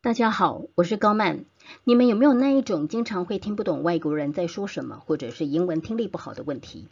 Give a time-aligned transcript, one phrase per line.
[0.00, 1.44] 大家好，我是高曼。
[1.82, 6.86] 你们有没有那一种经常会听不懂外国人在说什么，或者是英文听力不好的问题？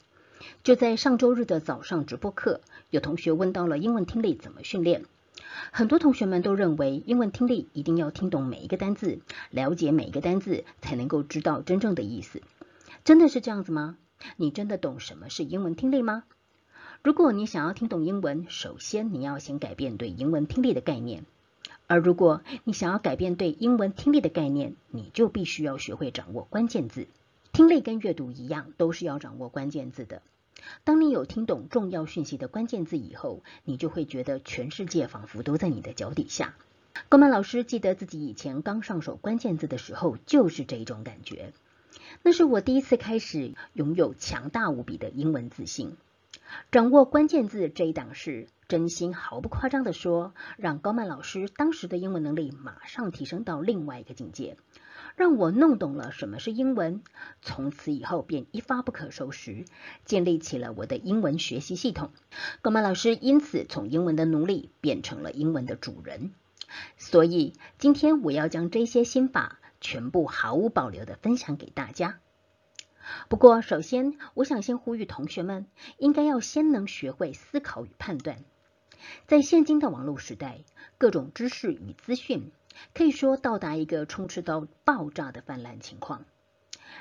[0.65, 5.05] 就在上周日的早上直播课，有同学问到了英文听力怎么训练。
[5.71, 9.21] 很多同学们都认为英文听力一定要听懂每一个单字，
[9.51, 12.43] 了解每一个单字，才能够知道真正的意思。
[13.05, 13.97] 真的是这样子吗？
[14.37, 16.25] 你真的懂什么是英文听力吗？
[17.05, 21.25] 如果你想要听懂英文，首先你要先改变对英文听力的概念。
[21.89, 27.07] 而如果你想要改变对英文听力的概念，你就必须要学会掌握关键字。
[27.53, 30.21] 听力跟阅读一样，都是要掌握关键字的。
[30.85, 36.55] 当你有听懂重要讯息的关键字以后，你就会觉得全世界仿佛都在你的脚底下。
[37.09, 41.53] 高曼老师记得自己以前刚上手关键字的时候，就是这一种感觉。
[42.23, 45.97] 那是我第一次开始拥有强大无比的英文自信。
[46.73, 54.57] 掌握关键字这一档事，真心毫不夸张的说，让高曼老师当时的英文能力马上提升到另外一个境界，
[55.15, 57.03] 让我弄懂了什么是英文，
[57.43, 59.67] 从此以后便一发不可收拾，
[60.05, 62.11] 建立起了我的英文学习系统。
[62.61, 66.33] 高曼老师因此从英文的奴隶变成了英文的主人。
[66.97, 72.19] 所以今天我要将这些心法全部毫无保留的分享给大家。
[73.29, 75.67] 不过，首先，我想先呼吁同学们，
[75.99, 78.39] 应该要先能学会思考与判断。
[79.27, 80.61] 在现今的网络时代，
[80.99, 82.53] 各种知识与资讯
[82.95, 86.25] 可以说到达一个充斥到爆炸的泛滥情况。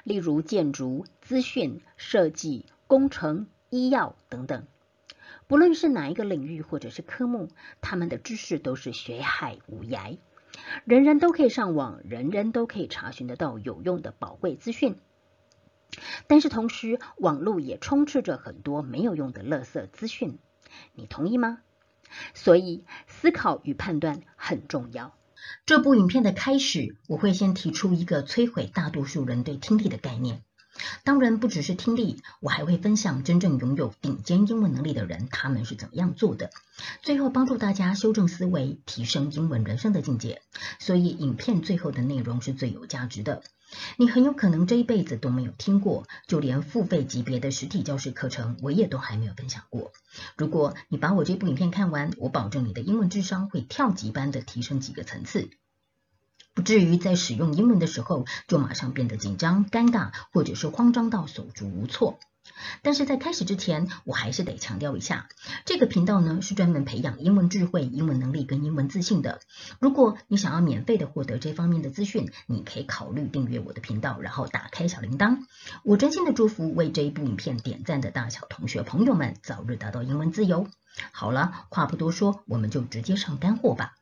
[0.04, 4.68] 例如建筑、资讯、设计、工程、医药等等，
[5.48, 7.50] 不论是哪一个领域或者是科目，
[7.82, 10.18] 他们的知识都是学海无涯，
[10.84, 14.98] 人人都可以上网，人人都可以查询得到有用的宝贵资讯。
[16.28, 20.40] 但是同时，网络也充斥着很多没有用的垃圾资讯，
[20.94, 21.62] 你同意吗？
[22.34, 25.16] 所以思考与判断很重要。
[25.66, 30.42] 这部影片的开始，我会先提出一个摧毁大多数人对听力的概念。
[31.06, 36.50] 当然，不只是听力，我还会分享真正拥有顶尖英文能力的人，他们是怎么样做的。
[37.02, 40.42] 最后，帮助大家修正思维，提升英文人生的境界。
[40.80, 43.42] 所以，影片最后的内容是最有价值的。
[43.98, 49.92] 你很有可能这一辈子都没有听过，就连付费级别的实体教室课程，我也都还没有分享过。
[50.38, 55.50] 如果你把我这部影片看完，我保证你的英文智商会跳级般的提升几个层次。
[56.54, 62.18] 不至于在使用英文的时候就马上变得紧张、尴尬，或者是慌张到手足无措。
[62.82, 65.28] 但是在开始之前，我还是得强调一下，
[65.66, 69.42] 这个频道呢是专门培养英文智慧、英文能力跟英文自信的。
[69.80, 75.40] 如果你想要免费的获得这方面的资讯，你可以考虑订阅我的频道，然后打开小铃铛。
[75.84, 80.68] 我真心的祝福为这一部影片点赞的大小同学朋友们早日达到英文自由。
[81.12, 83.96] 好了，话不多说，我们就直接上干货吧。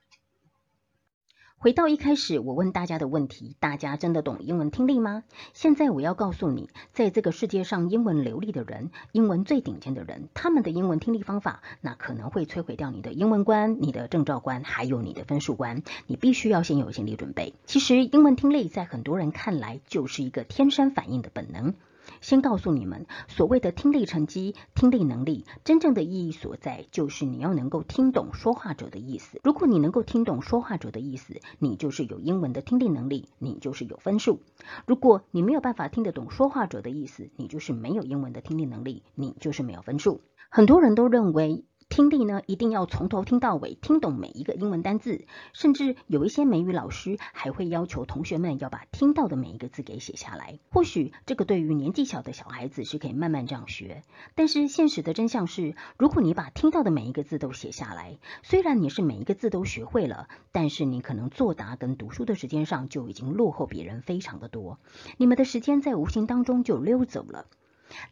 [1.63, 5.23] 回到一开始我问大家的问题，大家真的懂英文听力吗？
[5.53, 15.83] 现在我要告诉你，在这个世界上，英文流利的人，英文最顶尖的人，他们的英文听力方法，那可能会摧毁掉你的英文观、你的证照观，还有你的分数观。
[16.05, 17.53] 你必须要先有心理准备。
[17.65, 21.75] 其实，英文听力在很多人看来就是一个天生反应的本能。
[22.23, 29.41] 先告诉你们，所谓的听力成绩、听力能力，真正的意义所在，就是你要能够听懂说话者的意思。
[29.43, 34.39] 如果你能够听懂说话者的意思，你就是有英文的听力能力，你就是有分数。
[34.87, 40.21] 如果你没有办法听得懂说话者的意思，你就是没有英文的听力能力，你就是没有分数。
[40.49, 41.65] 很多人都认为。
[41.93, 50.57] 听力呢，一定要从头听到尾，听懂每一个英文单字，甚至有一些美语老师还会要求同学们要把听到的每一个字给写下来。
[50.71, 54.01] 或许这个对于年纪小的小孩子是可以慢慢这样学，
[54.33, 64.79] 但是现实的真相是，如果你把听到的每一个字都写下来，虽然你是每一个字都学会了，但是你可能作答跟读书的时间上就已经落后别人非常的多，
[65.17, 67.45] 你们的时间在无形当中就溜走了。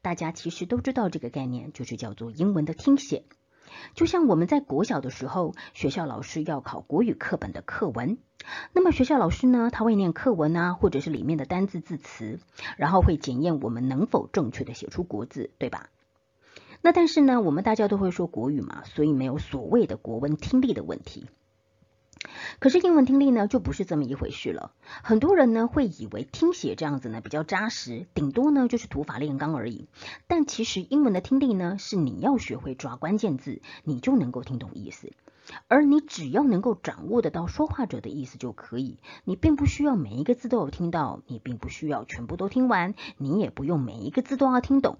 [0.03, 3.23] 大家其实都知道这个概念，就是叫做英文的听写。
[3.93, 8.17] 就像我们在国小的时候，学校老师要考国语课本的课文，
[8.73, 12.39] 那么学校老师呢，他会念课文啊，或者是里面的单字字词，
[12.77, 15.89] 然后会检验我们能否正确的写出国字，对吧？
[16.81, 21.27] 那但是呢，我们大家都会说国语嘛，所以没有所谓的国文听力的问题。
[22.59, 24.71] 可是英文听力呢，就不是这么一回事了。
[25.03, 29.87] 很多人呢会以为听写这样子呢比较扎实，顶多呢就是土法炼钢而已。
[30.27, 35.11] 但其实英文的听力呢，是你要学会抓关键字，你就能够听懂意思。
[35.67, 44.97] 而你只要能够掌握得到说话者的意思就可以，你并不需要每一个字都有听到，你并不需要全部都听完，你也不用每一个字都要听懂。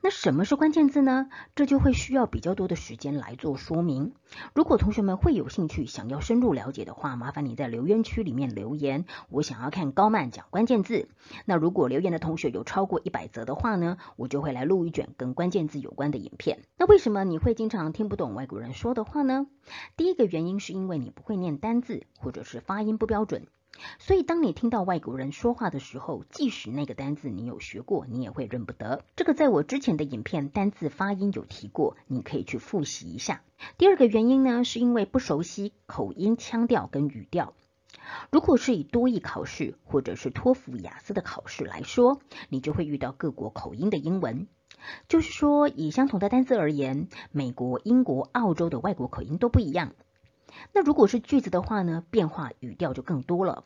[0.00, 1.28] 那什么是关键字呢？
[1.56, 4.12] 这就会需要比较多的时间来做说明。
[4.54, 9.06] 如果同学们会有兴趣，想要深入了解的话，麻烦你在留言区里面留言。
[9.28, 11.08] 我想要看高曼讲关键字。
[11.44, 16.60] 那如果留言的同学有超过一百则的话呢，我就会来录一卷跟关键字有关的影片。
[16.76, 19.48] 那为什么你会经常听不懂外国人说的话呢？
[19.96, 23.48] 第一个原因是因为你不会念单字，或者是发音不标准。
[23.98, 29.04] 所以，当你听到外国人说话的时候，即使那个单字你有学过，你也会认不得。
[29.16, 33.42] 这个在我之前的影片单字发音有提过，你可以去复习一下。
[33.76, 37.54] 第二个原因呢，是因为不熟悉口音、腔调跟语调。
[38.30, 44.46] 如果是以多义考试或者是托福、雅思的考试来说，你就会遇到各国口音的英文。
[45.08, 49.92] 就是说，以相同的单词而言，美国、英国、澳洲的外国口音都不一样。
[50.72, 53.64] 那如果是句子的话呢，变化语调就更多了。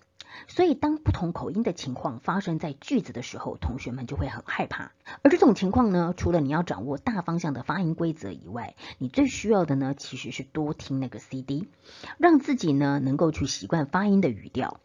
[0.48, 4.92] 所以当不同口音的情况发生在句子的时候，同学们就会很害怕。
[5.22, 11.68] 而这种情况呢，除了你要掌握大方向的发音规则以外，你最需要的呢，其实是多听那个 CD，
[12.16, 14.80] 让自己呢能够去习惯发音的语调。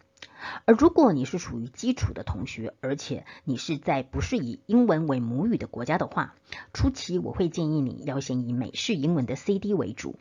[0.66, 6.36] 而如果你是属于基础的同学，而且你是在不是以英文为母语的国家的话，
[6.74, 10.18] 初期我会建议你要先以美式英文的 CD 为主，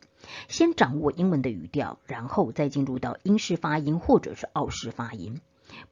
[0.49, 5.41] 先掌握英文的语调，然后再进入到英式发音或者是澳式发音。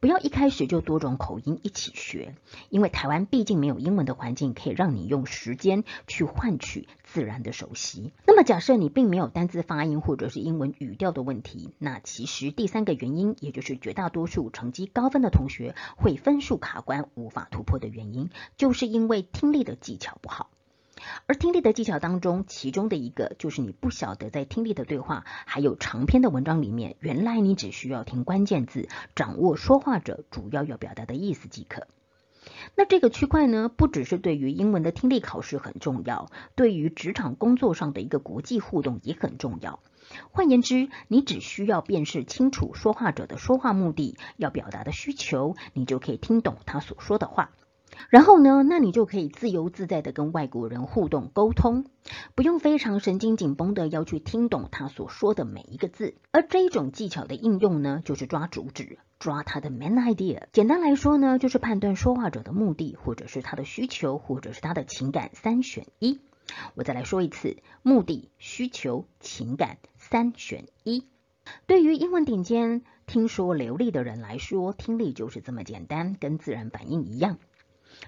[0.00, 2.34] 不要一开始就多种口音一起学，
[2.68, 8.12] 因为台湾毕竟没有英文的环境，可以让你用时间去换取自然的熟悉。
[8.26, 20.50] 那么假设你并没有单字发音或者是英文语调的问题，那其实第三个原因，也就是绝大多数成绩高分的同学会分数卡关无法突破的原因，就是因为听力的技巧不好。
[21.26, 31.86] 而听力的技巧当中，其中的一个就是你不晓得在听力的对话还有长篇的文章里面，原来你只需要听关键字，掌握说话者主要要表达的意思即可。
[32.74, 39.80] 那这个区块呢，不只是对于英文的听力考试很重要，对于职场工作上的一个国际互动也很重要。
[40.30, 47.50] 换言之，你只需要辨识清楚说话者的说话目的，要表达的需求，你就可以听懂他所说的话。
[48.10, 51.86] 然后呢，那你就可以自由自在的跟外国人互动沟通，
[52.34, 56.14] 不用非常神经紧绷的要去听懂他所说的每一个字。
[56.30, 60.44] 而这一种技巧的应用呢，就是抓主旨，抓他的 main idea。
[60.52, 66.20] 简单来说呢，就是判断说话者的目的，或者是他的需求，或者是他的情感，三选一。
[66.74, 71.06] 我再来说一次，目的、需求、情感，三选一。
[71.66, 77.38] 对于英文顶尖、听说流利的人来说，听力就是这么简单，跟自然反应一样。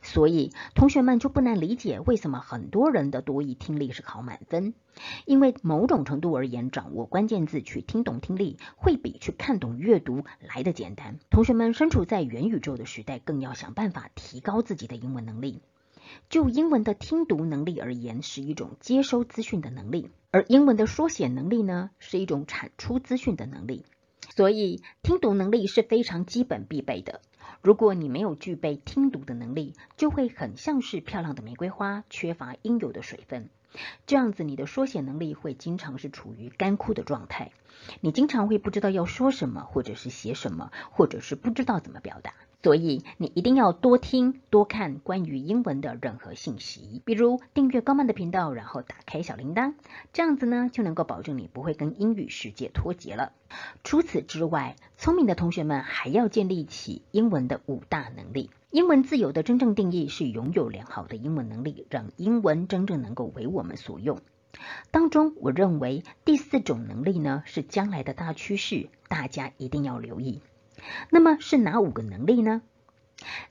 [0.02, 4.74] 所以，同学们就不难理解为什么很多人的多译听力是考满分，
[5.24, 11.18] 因为某种程度而言，掌握关键字去听懂听力，会比去看懂阅读来的简单。
[11.30, 15.60] 同学们身处在元宇宙的时代，更要想办法提高自己的英文能力。
[16.30, 23.84] 就英文的听读能力而言，是一种接收资讯的能力；而英文的说写能力呢，是一种产出资讯的能力。
[24.34, 27.20] 所以，听读能力是非常基本必备的。
[27.62, 33.48] 如果你没有具备听读的能力，就会很像是漂亮的玫瑰花，缺乏应有的水分。
[34.06, 37.52] 这样子，你的说写能力会经常是处于干枯的状态。
[38.00, 42.32] 你经常会不知道要说什么，或者是写什么，或者是不知道怎么表达。
[42.62, 49.74] 所以你一定要多听多看关于英文的任何信息，比如订阅高曼的频道，然后打开小铃铛，
[50.12, 53.30] 这样子呢就能够保证你不会跟英语世界脱节了。
[53.84, 58.50] 除此之外，聪明的同学们还要建立起英文的五大能力。
[58.76, 64.20] 英文自由的真正定义是拥有良好的英文能力，让英文真正能够为我们所用。
[64.90, 70.42] 当中，我认为第四种能力呢是将来的大趋势，大家一定要留意。
[71.08, 72.60] 那么是哪五个能力呢？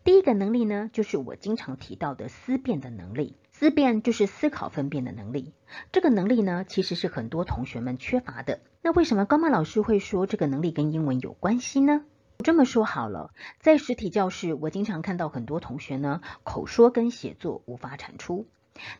[0.03, 3.35] 第一个能力呢，就是我经常提到的思辨的能力。
[3.51, 5.53] 思辨就是思考分辨的能力。
[5.91, 8.59] 这个能力呢，其实是很多同学们缺乏的。
[8.83, 12.03] 那为什么高曼老师会说这个能力跟英文有关系呢？
[12.43, 18.45] 这么说好了，在实体教室，我经常看到很多同学呢，口说跟写作无法产出，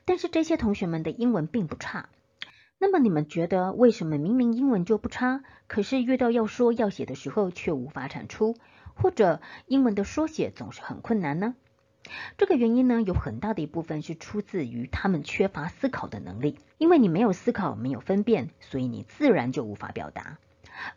[0.05, 2.09] 但是这些同学们的英文并不差。
[2.77, 8.55] 那么你们觉得为什么明明英文就不差，可是遇到要说要写的时候却无法产出，
[8.95, 11.55] 或者英文的缩写总是很困难呢？
[12.37, 16.57] 这个原因呢，有很大的一部分是出自于他们缺乏思考的能力。
[16.77, 20.37] 因为你没有思考，没有分辨，所以你自然就无法表达。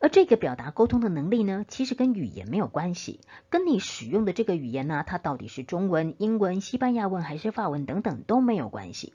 [0.01, 3.21] 而这个表达沟通的能力呢，其实跟语言没有关系，
[3.51, 9.13] 跟你使用的这个语言呢，它到底是中文、英文、西班牙文还是法文等等都没有关系。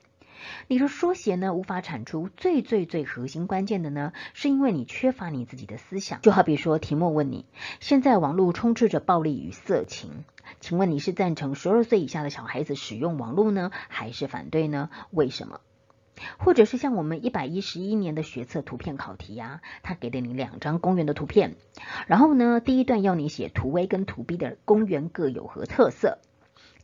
[0.67, 6.19] 你的缩写呢无法产出最最最核心关键的呢，是因为你缺乏你自己的思想。
[6.21, 7.45] 就好比说，题目问你，
[7.79, 10.25] 现在网络充斥着暴力与色情，
[10.59, 14.89] 请问你是赞成十二岁以下的小孩子使用网络呢，还是反对呢？
[15.11, 15.61] 为什么？
[16.37, 21.55] 或者是像我们一百一十一年的学测图片考题呀，他给了你两张公园的图片，
[22.07, 26.19] 然后呢，第一段要你写图 A 跟图 B 的公园各有何特色。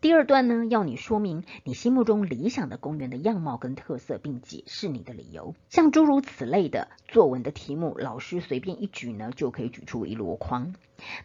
[0.02, 5.56] 第二段呢，要你说明你心目中理想的公园的样貌跟特色，并解释你的理由。
[5.68, 10.74] 像诸如此类的作文的题目，老师随便一举呢，就可以举出一箩筐。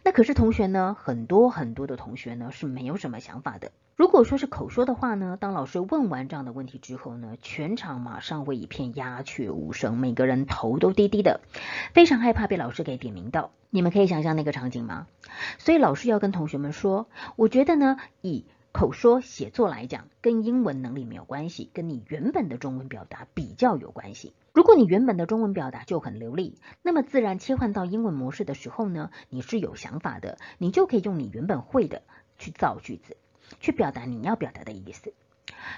[0.03, 3.71] 那可是同学呢，很多很多的同学呢是没有什么想法的。
[3.95, 11.39] 如果说是口说的话呢，当老师问完这样的问题之后呢，全场马上会一片鸦雀无声，每个人头都低低的，
[11.93, 13.51] 非常害怕被老师给点名到。
[13.69, 15.07] 你们可以想象那个场景吗？
[15.59, 18.43] 所以老师要跟同学们说，我觉得呢，以
[18.75, 24.33] 口说写作来讲，跟英文能力没有关系，跟你原本的中文表达比较有关系。
[24.51, 32.01] 如果你原本的中文表达就很流利，那么自然切换到英文模式的时候呢，你是有想法的，你就可以用你原本会的
[32.37, 33.15] 去造句子，
[33.61, 35.13] 去表达你要表达的意思。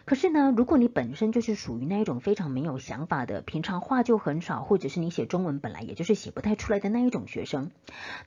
[0.06, 7.72] 可是呢，如果你本身就是属于那一种非常没有想法的，平常话就很少，或者是你写中文本来也就是写不太出来的那一种学生，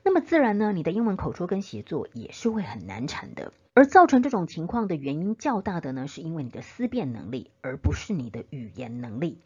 [0.03, 3.53] 那么自然呢，你的英文口说跟写作也是会很难产的。
[3.73, 9.39] 而造成这种情况的原因较大的呢，是因为你的思辨能力，而不是你的语言能力。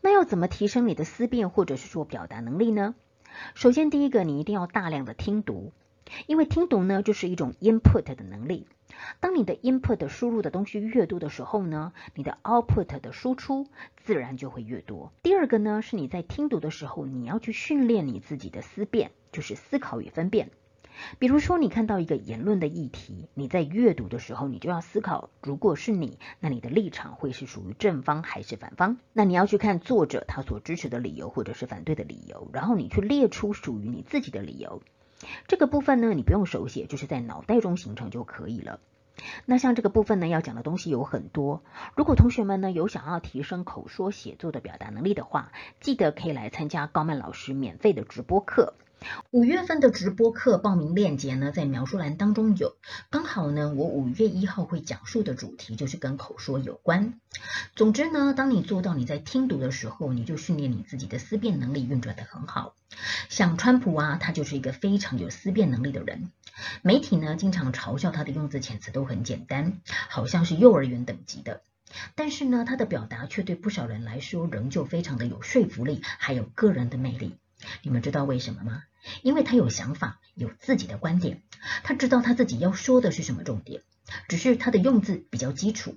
[0.00, 2.94] 那要怎么提升你的思辨或者是说表达能力呢？
[3.54, 5.72] 首先，第一个，你一定要大量的听读，
[6.26, 8.66] 因为听读呢就是一种 input 的能力。
[9.20, 15.12] 当你的 input 输入的东西越多的时候呢，你的 output 的输出自然就会越多。
[15.22, 20.50] 第二个呢，是你在听读的时候，你要去训练你自己的思辨，就是思考与分辨。
[21.18, 28.98] 比如说，你看到一个言论的议题，你在阅读的时候，你就要思考，如果是你，那你的立场会是属于正方还是反方？
[29.12, 34.82] 那你要去看作者他所支持的理由或者是反对的理由，然后你去列出属于你自己的理由。
[35.46, 38.80] 这个部分呢，你不用手写，就是在脑袋中形成就可以了。
[39.46, 41.62] 那像这个部分呢，要讲的东西有很多。
[41.96, 48.74] 如果同学们呢有想要提升口说写作的表达能力的话，记得可以来参加高曼老师免费的直播课。
[49.30, 52.76] 五月份的直播课报名链接呢，在描述栏当中有。
[53.10, 57.20] 刚好呢，我五月一号会讲述的主题就是跟口说有关。
[57.74, 62.74] 总之呢，当你做到你在听读的时候，你就训练你自己的思辨能力运转的很好。
[63.28, 66.30] 像川普啊，他就是一个非常有思辨能力的人。
[66.82, 71.62] 媒体呢，经常嘲笑他的用字遣词都很简单，好像是幼儿园等级的。
[72.14, 77.36] 但是呢，他的表达却对不少人来说，仍旧非常的有说服力，还有个人的魅力。
[77.82, 78.82] 你们知道为什么吗？
[79.22, 81.42] 因为他有想法，有自己的观点，
[81.82, 83.82] 他知道他自己要说的是什么重点，
[84.28, 85.96] 只是他的用字比较基础，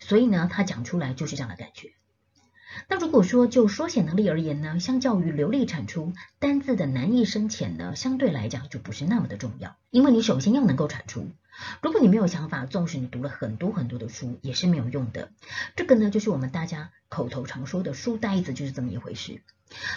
[0.00, 1.92] 所以呢，他讲出来就是这样的感觉。
[2.88, 11.30] 那如果说就说写能力而言呢，相较于流利产出，单字的难易深浅呢，相对来讲就不是那么的重要，因为你首先要能够产出。
[11.82, 15.30] 如果你没有想法，纵使你读了很多很多的书，也是没有用的。
[15.74, 19.42] 这个呢，就是我们大家口头常说的“书呆子”，就是这么一回事。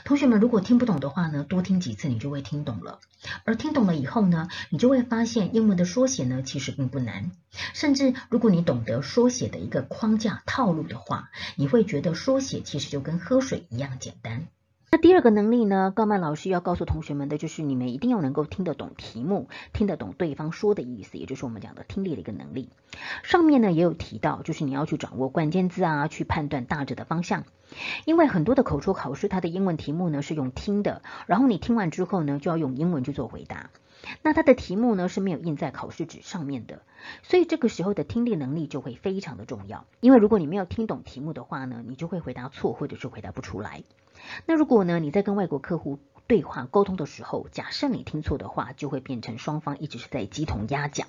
[0.04, 3.00] 同学们，如果听不懂的话呢，多听几次你就会听懂了。
[3.46, 7.32] 而听懂了以后呢，你就会发现英文的缩写呢其实并不难。
[7.74, 14.48] 甚至如果你懂得缩写的一个框架套路的话，你会觉得缩写其实就跟喝水一样简单。
[14.92, 15.94] 那第二个能力呢？
[15.96, 22.70] 高曼老师要告诉同学们的就是，你们一定要能够听得懂题目，听得懂对方说的意思，也就是我们讲的听力的一个能力。
[23.22, 27.44] 上面呢也有提到，就是你要去掌握关键字啊，去判断大致的方向。
[28.06, 33.70] 因为很多的口说考试，它的英文题目呢是用听的，然后你听完之后呢，就要用英文去做回答。
[34.22, 36.82] 那它的题目呢是没有印在考试纸上面的，
[37.24, 39.86] 所以这个时候的听力能力就会非常的重要。
[40.00, 43.84] 因为如果你没有听懂题目的话呢，你就会回答错，或者是回答不出来。
[44.46, 51.08] 那如果呢，你在跟外国客户对话沟通的时候，假设你听错的话，就会变成双方一直是在鸡同鸭讲。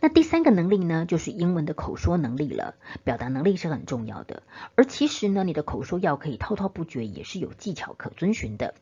[0.00, 4.44] 那第三个能力呢，就是英文的口说能力了，表达能力是很重要的。
[4.76, 8.74] 而其实呢，你的口说要可以滔滔不绝，也是有技巧可遵循的。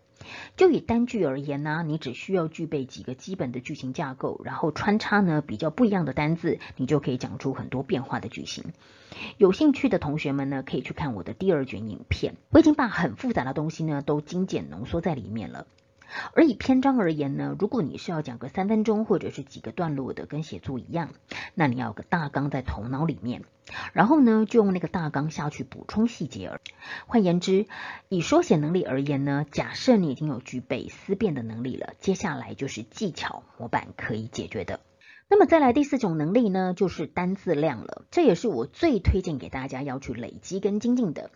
[0.57, 8.65] 就以单句而言呢，你只需要具备几个基本的句型架构，然后穿插呢比较不一样的单字，你就可以讲出很多变化的句型。
[9.37, 15.67] 有兴趣的同学们呢，可以去看我的第二卷影片，我已经把很复杂的东西呢都精简浓缩在里面了。
[16.35, 21.11] 而以篇章而言呢，如果你是要讲个三分钟或者是几个段落的，跟写作一样，
[21.55, 23.43] 那你要有个大纲在头脑里面，
[23.93, 26.59] 然后呢就用那个大纲下去补充细节。
[27.07, 27.67] 换言之，
[28.09, 34.81] 以书写能力而言呢，假设你已经有具备思辨的能力了，接下来就是技巧模板可以解决的。
[35.31, 41.31] 那么再来第四种能力呢，就是单字量了，这也是我最推荐给大家要去累积跟精进的。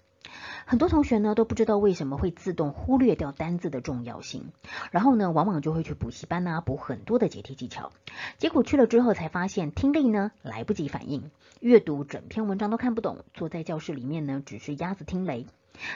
[0.64, 4.52] 很多同学呢都不知道为什么会自动忽略掉单字的重要性，
[4.91, 7.93] 然后呢往往就会去补习班啊补很多的解题技巧，
[8.38, 15.47] 结果去了之后才发现听力呢来不及反应，阅读整篇文章都看不懂，坐在教室里面呢只是鸭子听雷。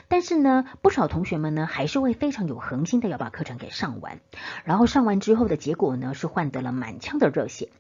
[0.09, 4.21] 但是呢，不少同学们呢，还是会非常有恒心的要把课程给上完，
[4.64, 7.71] 然后上完之后的结果呢，是换得了满腔的热血。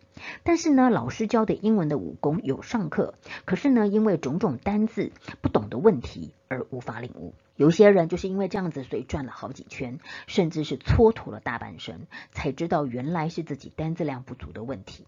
[0.44, 5.12] 但是呢，老师教的英文的武功有上课，可是呢，因为种种单字
[5.42, 7.34] 不懂的问题而无法领悟。
[7.54, 15.06] 有些人就是因为这样子，所以转了好几圈，甚至是蹉跎了大半生，才知道原来是自己单字量不足的问题。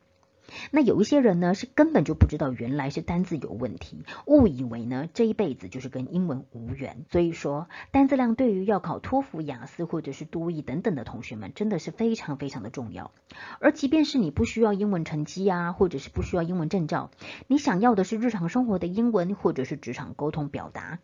[0.70, 7.04] 那有一些人呢，是根本就不知道原来是单字有问题，误以为呢这一辈子就是跟英文无缘。
[7.10, 13.12] 所以说，单字量对于要考托福、雅思或者是多义等等的同学们，真的是非常非常的重要。
[13.60, 17.10] 而即便是你不需要英文成绩啊，或者是不需要英文证照，
[17.46, 20.98] 你想要的是日常生活的英文，或者是职场沟通表达。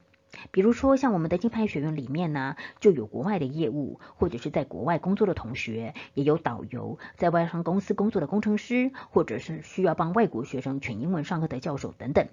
[0.50, 12.28] 比如说，像我们的金牌学院里面呢，就有国外的业务，或者是在国外工作的同学，也有导游，在外商公司工作的工程师，或者是需要帮外国学生全英文上课的教授等等。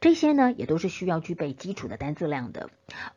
[0.00, 2.68] 这些呢，也都是需要具备基础的单字量的。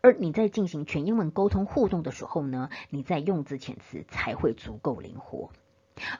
[0.01, 5.51] 而你在进行全英文沟通互动的时候呢，你在用字遣词才会足够灵活。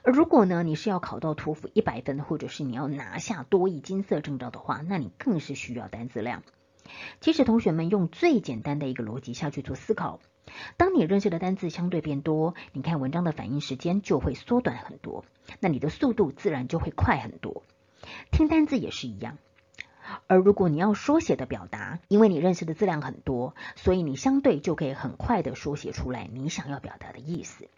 [0.02, 6.42] 而如果呢，你是要考到托福一百分，或者是你要拿下多益金色证照的话，那你更是需要单字量。
[7.20, 10.20] 其实，同学们用最简单的一个逻辑下去做思考，
[10.76, 15.24] 当你认识的单字相对变多，你看文章的反应时间就会缩短很多，
[15.60, 17.62] 那你的速度自然就会快很多。
[18.30, 19.38] 听单字也是一样，
[20.26, 27.68] 而如果你要缩写的表达，因为你认识的字量很多，所以你相对就可以很快的缩写出来你想要表达的意思。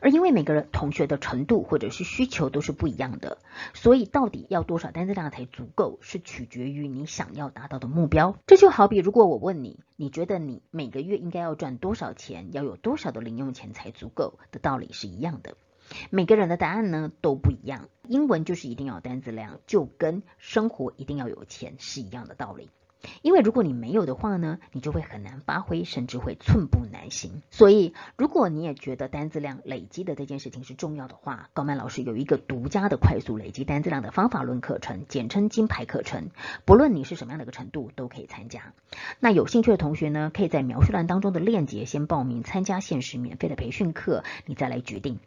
[0.00, 3.38] 而因为每个人同学的程度或者是需求都是不一样的，
[3.72, 8.36] 所以到底要多少单子量才足够，是取决于你想要达到的目标。
[8.46, 15.56] 这就好比如果我问你，你觉得你每个月应该要赚多少钱，要有多少的零用钱才足够的道理是一样的。
[16.08, 17.88] 每个人的答案呢都不一样。
[18.08, 22.70] 英文就是一定要单子量，就跟生活一定要有钱是一样的道理。
[23.22, 27.42] 因为如果你没有的话呢，你就会很难发挥，甚至会寸步难行。
[27.50, 36.30] 所以，如果你也觉得单字量累积的这件事情是重要的话，高曼老师有一个独家的快速累积单字量的方法论课程，简称金牌课程。
[36.64, 38.72] 不论你是什么样的一个程度，都可以参加。
[39.20, 45.18] 那有兴趣的同学呢，可以在描述栏当中的链接先报名参加限时免费的培训课，你再来决定。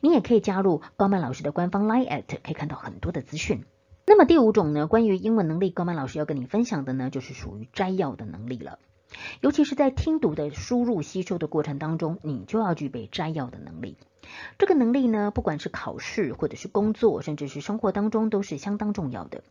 [0.00, 3.64] 你也可以加入高曼老师的官方 Line at，可以看到很多的资讯。
[4.06, 8.78] 那么第五种呢，关于英文能力，高曼老师要跟你分享的呢，就是属于摘要的能力了。
[9.40, 13.96] 尤其是在听读的输入吸收的过程当中，你就要具备摘要的能力。
[14.58, 19.42] 这个能力呢，不管是考试或者是工作，甚至是生活当中，都是相当重要的。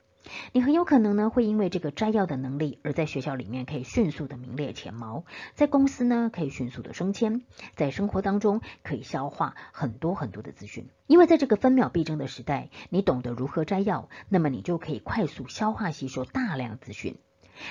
[0.52, 7.42] 你很有可能呢，会因为这个摘要的能力，而在学校里面可以迅速的名列前茅，在公司呢可以迅速的升迁，
[7.76, 10.88] 在生活当中可以消化很多很多的资讯。
[11.08, 17.18] 因为在这个分秒必争的时代，你懂得如何摘要，那么你就可以快速消化吸收大量资讯。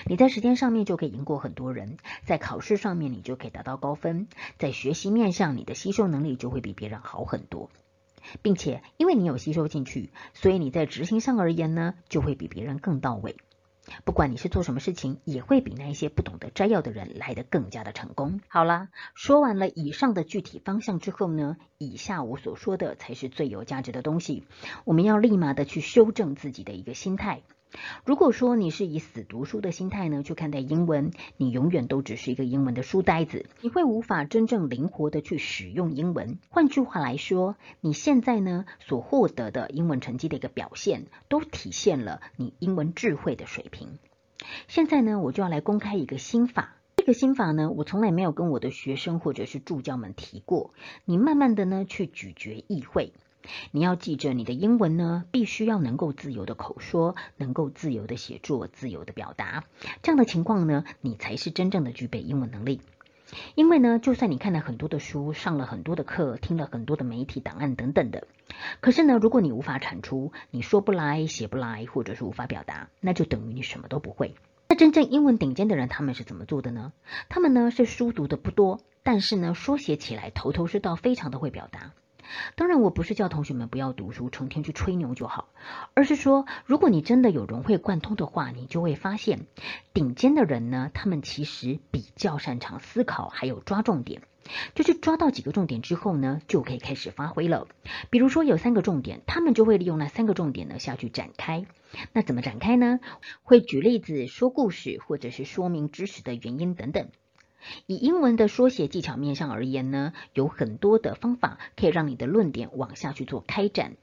[0.06, 7.68] 你在时间上面就可以赢过很多人，在考试上面你就可以达到高分，在学习面上你的吸收能力就会比别人好很多。
[8.42, 13.36] 并且，因为你有吸收进去，所以你在执行上而言呢，就会比别人更到位。
[14.04, 18.40] 不管你是做什么事情，也会比那一些不懂得摘要的人来得更加的成功。
[18.46, 24.46] 好了，说完了以上的具体方向之后呢，以下我所说的才是最有价值的东西。
[24.84, 27.42] 我们要立马的去修正自己的一个心态。
[28.04, 36.38] 如果说你是以死读书的心态呢去看待英文，你永远都只是一个英文的书呆子，你会无法真正灵活的去使用英文。
[36.50, 43.98] 换句话来说，你现在呢所获得的英文成绩的一个表现，都体现了你英文智慧的水平。
[44.68, 46.76] 现在呢，我就要来公开一个心法。
[46.96, 50.72] 这个心法呢，我从来没有跟我的学生或者是助教们提过。
[51.04, 53.12] 你慢慢的呢去咀嚼意会。
[53.70, 59.64] 你要记着，你的英文呢，必须要能够自由的口说，能够自由的写作，自由的表达。
[60.02, 62.80] 这样的情况呢，你才是真正的具备英文能力。
[63.54, 68.26] 因为呢，就算你看了很多的书，上了很多的课，听了很多的媒体档案等等的，
[68.80, 74.34] 可是呢，如果你无法产出，你说不来，写不来，或者是无法表达，那就等于你什么都不会。
[74.68, 76.92] 那真正英文顶尖的人，他们是怎么做的呢？
[77.30, 81.92] 他们呢是书读的不多，但是呢，说写起来头头是道，非常的会表达。
[82.54, 85.48] 当然，我不是叫同学们不要读书，成天去吹牛就好，
[85.94, 89.46] 而是说，如果你真的有融会贯通的话，你就会发现，
[89.92, 94.22] 顶尖的人呢，他们其实比较擅长思考，还有抓重点。
[94.74, 97.68] 就是抓到几个重点之后呢，就可以开始发挥了。
[98.10, 101.64] 比如说有三个重点，他们就会利用那三个重点呢下去展开。
[102.12, 102.98] 那怎么展开呢？
[103.42, 107.08] 会举例子、说故事，或者是说明知识的原因等等。
[107.86, 113.96] 以英文的缩写技巧面向而言呢，有很多的方法可以让你的论点往下去做开展。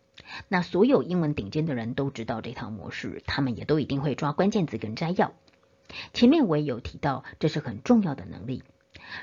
[0.47, 5.33] 那所有英文顶尖的人都知道这套模式，他们也都一定会抓关键字跟摘要。
[6.13, 8.63] 前面我也有提到，这是很重要的能力。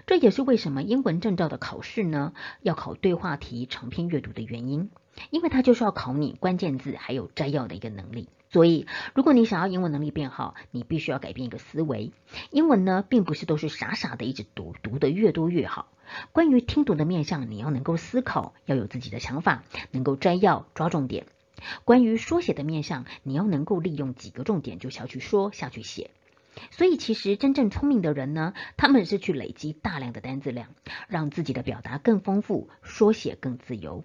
[0.07, 4.90] 这也是为什么英文证照的考试呢，要考对话题、长篇阅读的原因，
[5.31, 8.29] 因为它就是要考你关键字还有摘要的一个能力。
[8.57, 12.12] 所以，如果你想要英文能力变好，你必须要改变一个思维。
[12.51, 15.92] 英文呢，并不是都是傻傻的一直读，读的越多越好。
[16.33, 21.27] 关于听读的面向，你要能够思考，要有自己的想法，能够摘要、抓重点。
[21.85, 26.11] 关于说写的面向，你要能够利用几个重点就下去说下去写。
[26.71, 30.69] 所以，其实真正聪明的人呢，他们是去累积大量的单字量，
[31.09, 34.03] 让自己的表达更丰富，说写更自由。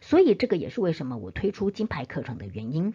[0.00, 2.94] 所以，这个也是为什么我推出金牌课程的原因。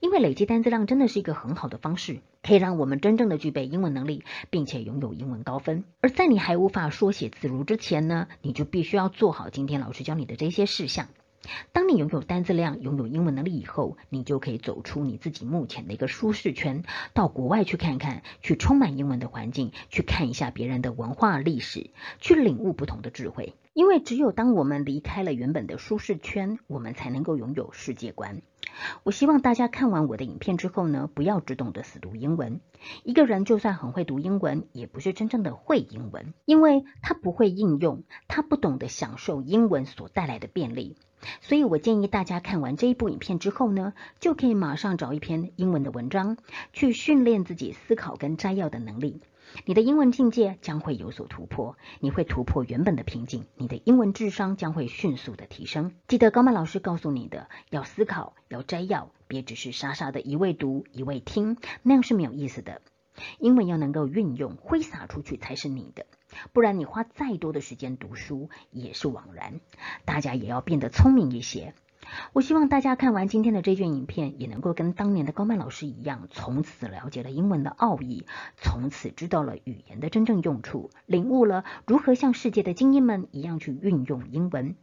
[0.00, 5.84] 因为累积单词量真的是一个很好的方式，可以让我们真正的具备英文能力，并且拥有英文高分。
[6.00, 11.08] 而在你还无法说写自如之前呢，你就必须要做好今天老师教你的这些事项。
[11.72, 23.54] 当你拥有单字量、拥有英文能力以后，你就可以走出你自己目前的一个舒适圈，到国外去看看，去充满英文的环境，去看一下别人的文化历史，去领悟不同的智慧。
[23.74, 28.42] 因为只有当我们离开了原本的舒适圈，我们才能够拥有世界观。
[29.02, 32.60] 我希望大家看完我的影片之后呢，不要只懂得死读英文。
[33.02, 40.96] 一个人就算很会读英文，也不是真正的会英文，因为他不会应用，他不懂得享受英文所带来的便利。
[41.40, 46.36] 所以我建议大家看完这一部影片之后呢，就可以马上找一篇英文的文章，
[46.72, 49.20] 去训练自己思考跟摘要的能力。
[49.66, 55.92] 你的英文境界将会有所突破，你会突破原本的瓶颈，你的英文智商将会迅速的提升。
[56.08, 62.80] 记得高曼老师告诉你的，要思考，要摘要，别只是傻傻的一味读一味听，那样是没有意思的。
[63.38, 66.06] 英文要能够运用挥洒出去才是你的，
[66.52, 69.60] 不然你花再多的时间读书也是枉然。
[70.04, 71.74] 大家也要变得聪明一些。
[72.32, 84.74] 我希望大家看完今天的这卷影片，也能够跟当年的高曼老师一样，从此了解了英文的奥义，从此知道了语言的真正用处，领悟了如何像世界的精英们一样去运用英文。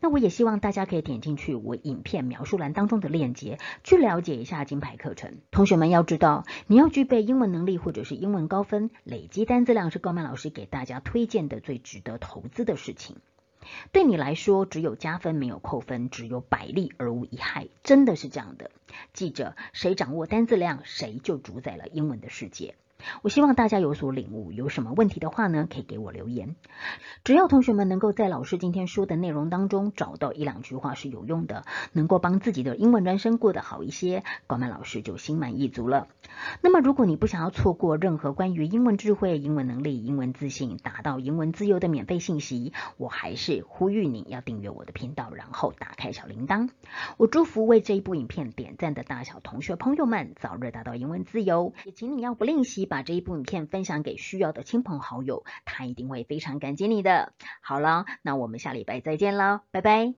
[0.00, 5.38] 那我也希望大家可以点进去我影片描述栏当中的链接，去了解一下金牌课程。
[5.50, 13.16] 同学们要知道，你要具备英文能力或者是英文高分，累积单词量是高曼老师给大家推荐的最值得投资的事情。
[13.92, 18.70] 对你来说，只有加分没有扣分，只有百利而无一害，真的是这样的。
[19.14, 22.74] 记着，谁掌握单字量，谁就主宰了英文的世界。
[23.22, 26.56] 我希望大家有所领悟，有什么问题的话呢，可以给我留言。
[27.22, 36.08] 只要同学们能够在老师今天说的内容当中找到一两句话是有用的，能够帮自己的英文人生过得好一些，高曼老师就心满意足了。
[36.60, 46.70] 那么，如果你不想要错过任何关于英文智慧、英文能力、英文自信、达到英文自由的免费信息，我还是呼吁你要订阅我的频道，然后打开小铃铛。
[47.16, 52.93] 我祝福为这一部影片点赞的大小同学朋友们早日达到英文自由，也请你要不吝惜把。
[52.94, 57.32] 把这一部影片分享给需要的亲朋好友，他一定会非常感激你的。
[57.60, 60.12] 好了，那我们下礼拜再见了，拜拜。